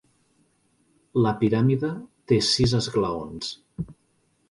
[1.27, 1.93] La piràmide
[2.33, 3.57] té sis esglaons.